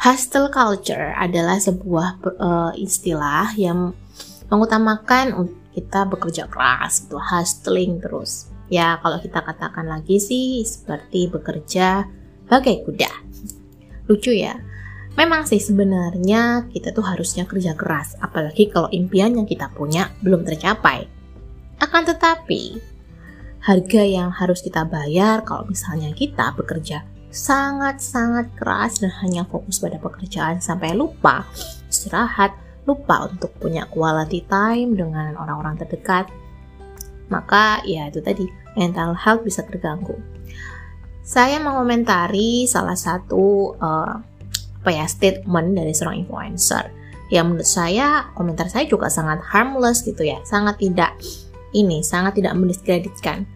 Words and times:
Hustle 0.00 0.48
culture 0.48 1.12
adalah 1.12 1.60
sebuah 1.60 2.24
uh, 2.40 2.72
istilah 2.72 3.52
yang 3.60 3.92
mengutamakan 4.48 5.52
kita 5.76 6.08
bekerja 6.08 6.48
keras, 6.48 7.04
itu 7.04 7.20
hustling 7.20 8.00
terus. 8.00 8.48
Ya, 8.72 8.96
kalau 9.04 9.20
kita 9.20 9.44
katakan 9.44 9.84
lagi 9.84 10.16
sih 10.16 10.64
seperti 10.64 11.28
bekerja 11.28 12.08
bagai 12.48 12.80
kuda. 12.88 13.12
Lucu 14.08 14.32
ya. 14.32 14.56
Memang 15.20 15.44
sih 15.44 15.60
sebenarnya 15.60 16.72
kita 16.72 16.96
tuh 16.96 17.04
harusnya 17.04 17.44
kerja 17.44 17.76
keras, 17.76 18.16
apalagi 18.24 18.72
kalau 18.72 18.88
impian 18.88 19.36
yang 19.36 19.44
kita 19.44 19.68
punya 19.68 20.16
belum 20.24 20.48
tercapai. 20.48 21.04
Akan 21.76 22.08
tetapi, 22.08 22.80
harga 23.68 24.02
yang 24.06 24.32
harus 24.32 24.64
kita 24.64 24.88
bayar 24.88 25.44
kalau 25.44 25.68
misalnya 25.68 26.08
kita 26.16 26.56
bekerja 26.56 27.04
sangat-sangat 27.30 28.50
keras 28.58 28.98
dan 28.98 29.14
hanya 29.22 29.46
fokus 29.46 29.78
pada 29.78 30.02
pekerjaan 30.02 30.58
sampai 30.58 30.98
lupa 30.98 31.46
istirahat, 31.86 32.54
lupa 32.86 33.30
untuk 33.30 33.54
punya 33.62 33.86
quality 33.86 34.42
time 34.50 34.98
dengan 34.98 35.38
orang-orang 35.38 35.78
terdekat, 35.78 36.26
maka 37.30 37.82
ya 37.86 38.10
itu 38.10 38.18
tadi 38.18 38.50
mental 38.74 39.14
health 39.14 39.46
bisa 39.46 39.62
terganggu. 39.62 40.18
Saya 41.22 41.62
mengomentari 41.62 42.66
salah 42.66 42.98
satu 42.98 43.78
uh, 43.78 44.14
apa 44.80 44.90
ya 44.90 45.06
statement 45.06 45.78
dari 45.78 45.94
seorang 45.94 46.26
influencer 46.26 46.90
yang 47.30 47.46
menurut 47.46 47.68
saya 47.68 48.26
komentar 48.34 48.66
saya 48.66 48.90
juga 48.90 49.06
sangat 49.06 49.38
harmless 49.46 50.02
gitu 50.02 50.26
ya, 50.26 50.42
sangat 50.42 50.82
tidak 50.82 51.14
ini 51.70 52.02
sangat 52.02 52.42
tidak 52.42 52.58
mendiskreditkan. 52.58 53.46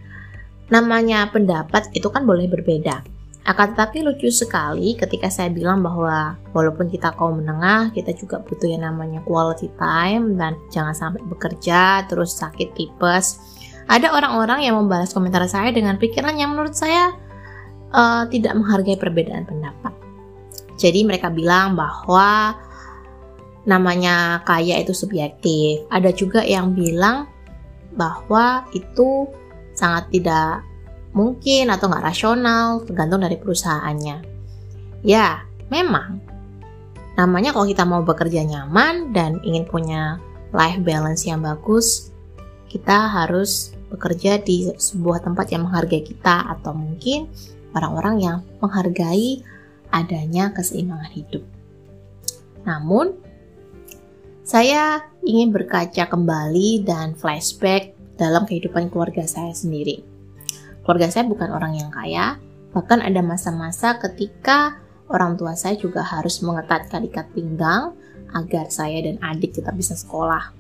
Namanya 0.71 1.29
pendapat 1.35 1.91
itu 1.91 2.07
kan 2.09 2.23
boleh 2.23 2.47
berbeda 2.47 3.14
akan 3.45 3.77
tetapi 3.77 4.01
lucu 4.01 4.33
sekali 4.33 4.97
ketika 4.97 5.29
saya 5.29 5.53
bilang 5.53 5.85
bahwa 5.85 6.41
walaupun 6.57 6.89
kita 6.89 7.13
kaum 7.13 7.45
menengah, 7.45 7.93
kita 7.93 8.17
juga 8.17 8.41
butuh 8.41 8.73
yang 8.73 8.89
namanya 8.89 9.21
quality 9.29 9.69
time 9.77 10.41
dan 10.41 10.57
jangan 10.73 10.97
sampai 10.97 11.21
bekerja 11.29 12.09
terus 12.09 12.41
sakit 12.41 12.73
tipes. 12.73 13.37
Ada 13.85 14.17
orang-orang 14.17 14.65
yang 14.65 14.81
membalas 14.81 15.13
komentar 15.13 15.45
saya 15.45 15.69
dengan 15.77 16.01
pikiran 16.01 16.41
yang 16.41 16.57
menurut 16.57 16.73
saya 16.73 17.13
uh, 17.93 18.25
tidak 18.33 18.57
menghargai 18.57 18.97
perbedaan 18.97 19.45
pendapat. 19.45 19.93
Jadi 20.81 21.05
mereka 21.05 21.29
bilang 21.29 21.77
bahwa 21.77 22.57
namanya 23.69 24.41
kaya 24.49 24.81
itu 24.81 24.97
subjektif. 24.97 25.85
Ada 25.93 26.17
juga 26.17 26.41
yang 26.41 26.73
bilang 26.73 27.29
bahwa 27.93 28.65
itu 28.73 29.29
sangat 29.77 30.09
tidak 30.09 30.65
mungkin 31.15 31.71
atau 31.71 31.87
nggak 31.87 32.05
rasional, 32.05 32.83
tergantung 32.83 33.23
dari 33.23 33.39
perusahaannya. 33.39 34.27
Ya, 35.07 35.47
memang. 35.71 36.21
Namanya 37.15 37.55
kalau 37.55 37.71
kita 37.71 37.87
mau 37.87 38.03
bekerja 38.03 38.43
nyaman 38.43 39.15
dan 39.15 39.39
ingin 39.47 39.65
punya 39.65 40.19
life 40.51 40.83
balance 40.83 41.23
yang 41.23 41.47
bagus, 41.47 42.11
kita 42.67 43.07
harus 43.07 43.71
bekerja 43.95 44.43
di 44.43 44.67
sebuah 44.75 45.23
tempat 45.23 45.55
yang 45.55 45.71
menghargai 45.71 46.03
kita 46.03 46.51
atau 46.59 46.75
mungkin 46.75 47.31
orang-orang 47.71 48.17
yang 48.19 48.37
menghargai 48.59 49.47
adanya 49.95 50.51
keseimbangan 50.51 51.13
hidup. 51.15 51.47
Namun, 52.67 53.15
saya 54.43 55.07
ingin 55.23 55.55
berkaca 55.55 56.11
kembali 56.11 56.83
dan 56.83 57.15
flashback 57.15 57.95
dalam 58.19 58.43
kehidupan 58.43 58.91
keluarga 58.91 59.23
saya 59.31 59.55
sendiri. 59.55 60.14
Keluarga 60.85 61.09
saya 61.09 61.25
bukan 61.25 61.49
orang 61.49 61.81
yang 61.81 61.89
kaya, 61.89 62.37
bahkan 62.77 63.01
ada 63.01 63.25
masa-masa 63.25 63.97
ketika 63.97 64.77
orang 65.09 65.41
tua 65.41 65.57
saya 65.57 65.81
juga 65.81 66.05
harus 66.05 66.45
mengetatkan 66.45 67.09
ikat 67.09 67.33
pinggang 67.33 67.97
agar 68.37 68.69
saya 68.69 69.01
dan 69.01 69.17
adik 69.25 69.57
tetap 69.57 69.73
bisa 69.73 69.97
sekolah. 69.97 70.53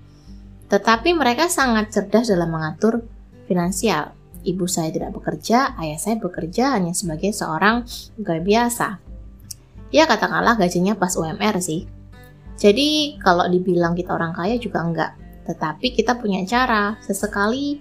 Tetapi 0.72 1.12
mereka 1.12 1.52
sangat 1.52 1.92
cerdas 1.92 2.32
dalam 2.32 2.48
mengatur 2.48 3.04
finansial. 3.44 4.16
Ibu 4.44 4.64
saya 4.68 4.92
tidak 4.92 5.16
bekerja, 5.16 5.76
ayah 5.80 6.00
saya 6.00 6.16
bekerja 6.20 6.76
hanya 6.76 6.96
sebagai 6.96 7.32
seorang 7.32 7.84
pegawai 8.16 8.44
biasa. 8.44 8.88
Ya 9.92 10.08
katakanlah 10.08 10.56
gajinya 10.56 10.96
pas 10.96 11.16
UMR 11.16 11.60
sih. 11.60 11.84
Jadi 12.56 13.20
kalau 13.20 13.44
dibilang 13.48 13.92
kita 13.96 14.14
orang 14.14 14.32
kaya 14.32 14.56
juga 14.60 14.84
enggak. 14.84 15.12
Tetapi 15.44 15.92
kita 15.92 16.16
punya 16.18 16.44
cara. 16.48 16.96
Sesekali 17.04 17.80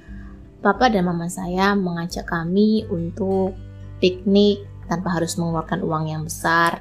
Papa 0.64 0.88
dan 0.88 1.04
mama 1.04 1.28
saya 1.28 1.76
mengajak 1.76 2.24
kami 2.24 2.88
untuk 2.88 3.52
piknik 4.00 4.64
tanpa 4.88 5.20
harus 5.20 5.36
mengeluarkan 5.36 5.84
uang 5.84 6.08
yang 6.08 6.24
besar 6.24 6.80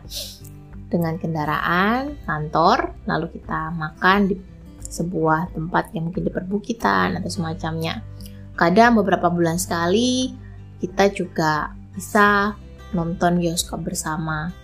dengan 0.87 1.19
kendaraan 1.19 2.15
kantor, 2.22 2.94
lalu 3.10 3.43
kita 3.43 3.75
makan 3.75 4.31
di 4.31 4.38
sebuah 4.87 5.50
tempat 5.50 5.91
yang 5.98 6.06
mungkin 6.06 6.22
di 6.22 6.31
perbukitan 6.31 7.19
atau 7.19 7.26
semacamnya. 7.26 8.06
Kadang 8.54 9.03
beberapa 9.03 9.26
bulan 9.34 9.59
sekali 9.59 10.31
kita 10.78 11.10
juga 11.10 11.75
bisa 11.91 12.54
nonton 12.94 13.43
bioskop 13.43 13.82
bersama. 13.82 14.54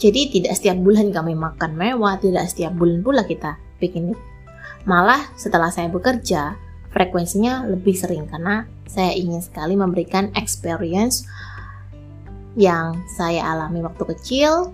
Jadi 0.00 0.32
tidak 0.32 0.56
setiap 0.56 0.80
bulan 0.80 1.12
kami 1.12 1.36
makan 1.36 1.76
mewah, 1.76 2.16
tidak 2.16 2.48
setiap 2.48 2.72
bulan 2.72 3.04
pula 3.04 3.28
kita 3.28 3.60
piknik. 3.76 4.16
Malah 4.88 5.28
setelah 5.36 5.68
saya 5.68 5.92
bekerja, 5.92 6.63
frekuensinya 6.94 7.66
lebih 7.66 7.92
sering 7.98 8.30
karena 8.30 8.70
saya 8.86 9.10
ingin 9.18 9.42
sekali 9.42 9.74
memberikan 9.74 10.30
experience 10.38 11.26
yang 12.54 13.02
saya 13.18 13.42
alami 13.42 13.82
waktu 13.82 14.14
kecil 14.14 14.70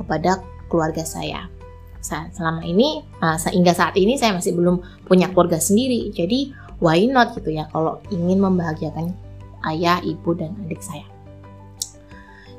kepada 0.00 0.40
keluarga 0.72 1.04
saya. 1.04 1.44
Selama 2.00 2.64
ini 2.64 3.04
uh, 3.20 3.36
sehingga 3.36 3.76
saat 3.76 3.92
ini 4.00 4.16
saya 4.16 4.32
masih 4.32 4.56
belum 4.56 4.80
punya 5.04 5.28
keluarga 5.28 5.60
sendiri. 5.60 6.08
Jadi 6.16 6.56
why 6.80 7.04
not 7.04 7.36
gitu 7.36 7.52
ya 7.52 7.68
kalau 7.68 8.00
ingin 8.08 8.40
membahagiakan 8.40 9.12
ayah, 9.68 10.00
ibu 10.00 10.32
dan 10.32 10.56
adik 10.64 10.80
saya. 10.80 11.04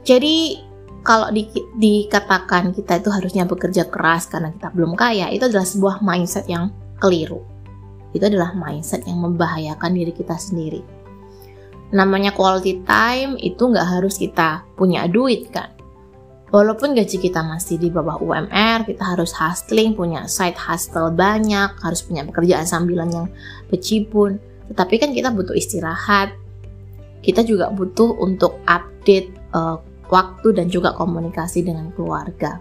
Jadi 0.06 0.62
kalau 1.02 1.34
di, 1.34 1.50
dikatakan 1.82 2.78
kita 2.78 3.02
itu 3.02 3.10
harusnya 3.10 3.50
bekerja 3.50 3.90
keras 3.90 4.30
karena 4.30 4.54
kita 4.54 4.70
belum 4.70 4.94
kaya, 4.94 5.34
itu 5.34 5.50
adalah 5.50 5.66
sebuah 5.66 6.06
mindset 6.06 6.46
yang 6.46 6.70
keliru 7.02 7.42
itu 8.12 8.24
adalah 8.24 8.52
mindset 8.56 9.08
yang 9.08 9.24
membahayakan 9.24 9.92
diri 9.96 10.12
kita 10.12 10.36
sendiri. 10.36 10.84
Namanya 11.92 12.32
quality 12.32 12.84
time 12.88 13.36
itu 13.40 13.60
nggak 13.68 13.88
harus 14.00 14.16
kita 14.16 14.64
punya 14.80 15.08
duit 15.12 15.52
kan. 15.52 15.72
Walaupun 16.52 16.92
gaji 16.92 17.16
kita 17.16 17.40
masih 17.48 17.80
di 17.80 17.88
bawah 17.88 18.20
UMR, 18.20 18.84
kita 18.84 19.16
harus 19.16 19.32
hustling, 19.32 19.96
punya 19.96 20.28
side 20.28 20.60
hustle 20.60 21.08
banyak, 21.08 21.72
harus 21.80 22.04
punya 22.04 22.28
pekerjaan 22.28 22.68
sambilan 22.68 23.08
yang 23.08 23.28
pecipun. 23.72 24.36
Tetapi 24.68 25.00
kan 25.00 25.16
kita 25.16 25.32
butuh 25.32 25.56
istirahat, 25.56 26.36
kita 27.24 27.48
juga 27.48 27.72
butuh 27.72 28.20
untuk 28.20 28.60
update 28.68 29.32
uh, 29.56 29.80
waktu 30.12 30.52
dan 30.52 30.68
juga 30.68 30.92
komunikasi 30.92 31.64
dengan 31.64 31.88
keluarga. 31.96 32.60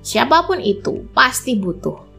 Siapa 0.00 0.46
pun 0.46 0.62
itu 0.62 1.10
pasti 1.10 1.58
butuh 1.58 2.09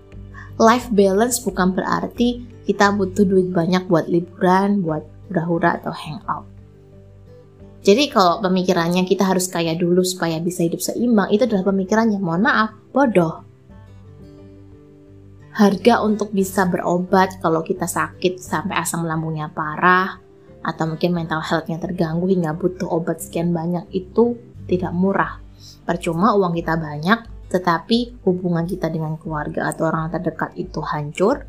life 0.62 0.94
balance 0.94 1.42
bukan 1.42 1.74
berarti 1.74 2.46
kita 2.70 2.94
butuh 2.94 3.26
duit 3.26 3.50
banyak 3.50 3.90
buat 3.90 4.06
liburan, 4.06 4.86
buat 4.86 5.02
hura-hura 5.28 5.82
atau 5.82 5.90
hangout. 5.90 6.46
Jadi 7.82 8.14
kalau 8.14 8.38
pemikirannya 8.46 9.10
kita 9.10 9.26
harus 9.26 9.50
kaya 9.50 9.74
dulu 9.74 10.06
supaya 10.06 10.38
bisa 10.38 10.62
hidup 10.62 10.86
seimbang, 10.86 11.34
itu 11.34 11.50
adalah 11.50 11.74
pemikirannya, 11.74 12.22
mohon 12.22 12.46
maaf, 12.46 12.78
bodoh. 12.94 13.42
Harga 15.58 16.06
untuk 16.06 16.30
bisa 16.30 16.70
berobat 16.70 17.42
kalau 17.42 17.66
kita 17.66 17.90
sakit 17.90 18.38
sampai 18.38 18.78
asam 18.78 19.02
lambungnya 19.02 19.50
parah, 19.50 20.22
atau 20.62 20.94
mungkin 20.94 21.18
mental 21.18 21.42
health-nya 21.42 21.82
terganggu 21.82 22.30
hingga 22.30 22.54
butuh 22.54 22.86
obat 22.86 23.18
sekian 23.18 23.50
banyak 23.50 23.90
itu 23.98 24.38
tidak 24.70 24.94
murah. 24.94 25.42
Percuma 25.82 26.38
uang 26.38 26.54
kita 26.54 26.78
banyak, 26.78 27.20
tetapi 27.52 28.24
hubungan 28.24 28.64
kita 28.64 28.88
dengan 28.88 29.20
keluarga 29.20 29.68
atau 29.68 29.92
orang 29.92 30.08
terdekat 30.08 30.56
itu 30.56 30.80
hancur, 30.80 31.44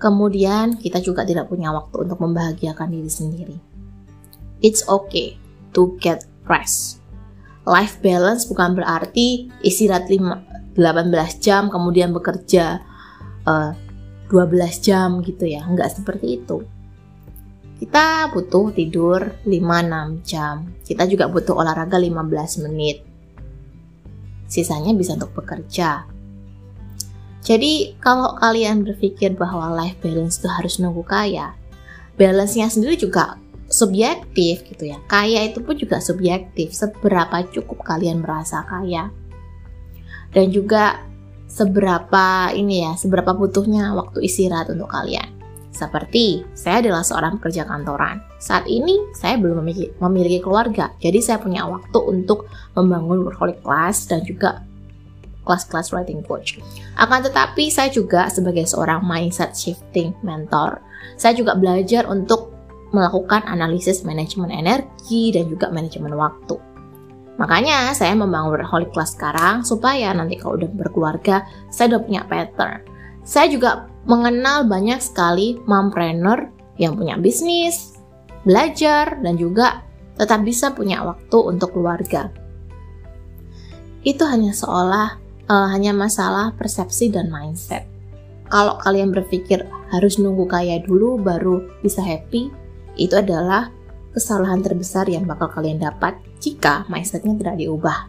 kemudian 0.00 0.80
kita 0.80 1.04
juga 1.04 1.28
tidak 1.28 1.52
punya 1.52 1.68
waktu 1.68 2.08
untuk 2.08 2.18
membahagiakan 2.24 2.88
diri 2.88 3.12
sendiri. 3.12 3.56
It's 4.64 4.88
okay 4.88 5.36
to 5.76 6.00
get 6.00 6.24
rest. 6.48 7.04
Life 7.68 8.00
balance 8.00 8.48
bukan 8.48 8.72
berarti 8.72 9.52
istirahat 9.60 10.08
5, 10.08 10.74
18 10.80 11.44
jam 11.44 11.68
kemudian 11.68 12.16
bekerja 12.16 12.80
uh, 13.44 13.76
eh, 13.76 14.32
12 14.32 14.80
jam 14.80 15.20
gitu 15.20 15.44
ya, 15.44 15.68
nggak 15.68 16.00
seperti 16.00 16.40
itu. 16.40 16.64
Kita 17.78 18.32
butuh 18.34 18.74
tidur 18.74 19.38
5-6 19.46 20.26
jam. 20.26 20.66
Kita 20.82 21.06
juga 21.06 21.30
butuh 21.30 21.54
olahraga 21.54 21.94
15 21.94 22.66
menit 22.66 23.07
sisanya 24.48 24.96
bisa 24.96 25.14
untuk 25.14 25.30
bekerja. 25.36 26.08
Jadi 27.44 27.96
kalau 28.02 28.34
kalian 28.36 28.82
berpikir 28.82 29.38
bahwa 29.38 29.72
life 29.72 29.96
balance 30.02 30.42
itu 30.42 30.48
harus 30.50 30.82
nunggu 30.82 31.06
kaya, 31.06 31.54
balance-nya 32.18 32.68
sendiri 32.68 32.98
juga 32.98 33.38
subjektif 33.68 34.64
gitu 34.66 34.88
ya. 34.88 34.98
Kaya 35.06 35.46
itu 35.46 35.62
pun 35.62 35.76
juga 35.76 36.00
subjektif. 36.02 36.74
Seberapa 36.74 37.44
cukup 37.52 37.84
kalian 37.84 38.24
merasa 38.24 38.64
kaya. 38.64 39.12
Dan 40.32 40.52
juga 40.52 41.04
seberapa 41.48 42.52
ini 42.52 42.84
ya, 42.84 42.92
seberapa 43.00 43.32
butuhnya 43.32 43.96
waktu 43.96 44.28
istirahat 44.28 44.68
untuk 44.72 44.92
kalian. 44.92 45.37
Seperti 45.78 46.42
saya 46.58 46.82
adalah 46.82 47.06
seorang 47.06 47.38
pekerja 47.38 47.62
kantoran. 47.62 48.18
Saat 48.42 48.66
ini 48.66 48.98
saya 49.14 49.38
belum 49.38 49.62
memiliki, 50.02 50.42
keluarga, 50.42 50.90
jadi 50.98 51.22
saya 51.22 51.38
punya 51.38 51.62
waktu 51.70 51.98
untuk 52.02 52.50
membangun 52.74 53.22
workaholic 53.22 53.62
class 53.62 54.10
dan 54.10 54.26
juga 54.26 54.66
kelas-kelas 55.46 55.94
writing 55.94 56.26
coach. 56.26 56.58
Akan 56.98 57.22
tetapi 57.22 57.70
saya 57.70 57.94
juga 57.94 58.26
sebagai 58.26 58.66
seorang 58.66 59.06
mindset 59.06 59.54
shifting 59.54 60.18
mentor, 60.26 60.82
saya 61.14 61.38
juga 61.38 61.54
belajar 61.54 62.10
untuk 62.10 62.50
melakukan 62.90 63.46
analisis 63.46 64.02
manajemen 64.02 64.50
energi 64.50 65.30
dan 65.30 65.46
juga 65.46 65.70
manajemen 65.70 66.18
waktu. 66.18 66.58
Makanya 67.38 67.94
saya 67.94 68.18
membangun 68.18 68.58
workaholic 68.58 68.90
class 68.90 69.14
sekarang 69.14 69.62
supaya 69.62 70.10
nanti 70.10 70.34
kalau 70.42 70.58
udah 70.58 70.70
berkeluarga, 70.74 71.46
saya 71.70 71.94
udah 71.94 72.02
punya 72.02 72.22
pattern. 72.26 72.82
Saya 73.22 73.46
juga 73.46 73.86
mengenal 74.08 74.64
banyak 74.64 74.98
sekali 75.04 75.60
mompreneur 75.68 76.48
yang 76.80 76.96
punya 76.96 77.20
bisnis, 77.20 78.00
belajar, 78.42 79.20
dan 79.20 79.36
juga 79.36 79.84
tetap 80.16 80.42
bisa 80.42 80.72
punya 80.72 81.04
waktu 81.04 81.36
untuk 81.36 81.76
keluarga. 81.76 82.32
Itu 84.02 84.24
hanya 84.24 84.56
seolah 84.56 85.20
uh, 85.46 85.68
hanya 85.70 85.92
masalah 85.92 86.56
persepsi 86.56 87.12
dan 87.12 87.28
mindset. 87.28 87.84
Kalau 88.48 88.80
kalian 88.80 89.12
berpikir 89.12 89.68
harus 89.92 90.16
nunggu 90.16 90.48
kaya 90.48 90.80
dulu 90.80 91.20
baru 91.20 91.68
bisa 91.84 92.00
happy, 92.00 92.48
itu 92.96 93.12
adalah 93.12 93.68
kesalahan 94.16 94.64
terbesar 94.64 95.04
yang 95.04 95.28
bakal 95.28 95.52
kalian 95.52 95.76
dapat 95.76 96.16
jika 96.40 96.88
mindsetnya 96.88 97.36
tidak 97.36 97.60
diubah. 97.60 98.08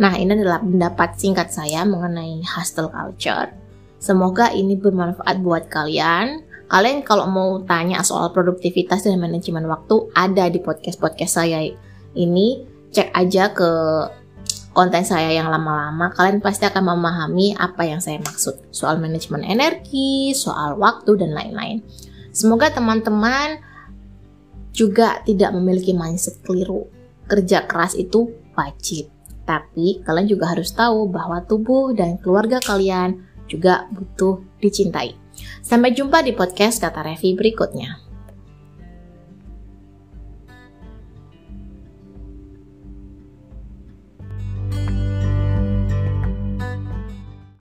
Nah, 0.00 0.16
ini 0.16 0.32
adalah 0.34 0.64
pendapat 0.64 1.14
singkat 1.20 1.52
saya 1.52 1.86
mengenai 1.86 2.42
hustle 2.42 2.90
culture. 2.90 3.59
Semoga 4.00 4.48
ini 4.56 4.80
bermanfaat 4.80 5.44
buat 5.44 5.68
kalian. 5.68 6.48
Kalian 6.72 7.04
kalau 7.04 7.28
mau 7.28 7.60
tanya 7.68 8.00
soal 8.00 8.32
produktivitas 8.32 9.04
dan 9.04 9.20
manajemen 9.20 9.68
waktu, 9.68 10.08
ada 10.16 10.48
di 10.48 10.56
podcast-podcast 10.56 11.44
saya 11.44 11.60
ini. 12.16 12.64
Cek 12.90 13.14
aja 13.14 13.54
ke 13.54 13.70
konten 14.74 15.04
saya 15.06 15.30
yang 15.30 15.46
lama-lama, 15.46 16.10
kalian 16.10 16.42
pasti 16.42 16.66
akan 16.66 16.96
memahami 16.96 17.54
apa 17.54 17.86
yang 17.86 18.00
saya 18.02 18.18
maksud. 18.18 18.72
Soal 18.74 18.98
manajemen 18.98 19.46
energi, 19.46 20.34
soal 20.34 20.74
waktu, 20.80 21.20
dan 21.20 21.30
lain-lain. 21.36 21.84
Semoga 22.34 22.72
teman-teman 22.72 23.62
juga 24.72 25.22
tidak 25.26 25.54
memiliki 25.54 25.92
mindset 25.92 26.40
keliru. 26.42 26.88
Kerja 27.30 27.68
keras 27.68 27.94
itu 27.94 28.30
wajib. 28.56 29.10
Tapi 29.46 30.02
kalian 30.06 30.30
juga 30.30 30.50
harus 30.54 30.70
tahu 30.70 31.10
bahwa 31.10 31.42
tubuh 31.42 31.90
dan 31.94 32.18
keluarga 32.22 32.62
kalian 32.62 33.29
juga 33.50 33.90
butuh 33.90 34.38
dicintai. 34.62 35.18
Sampai 35.60 35.90
jumpa 35.90 36.22
di 36.22 36.30
podcast 36.30 36.78
Kata 36.78 37.02
Revi 37.02 37.34
berikutnya. 37.34 38.09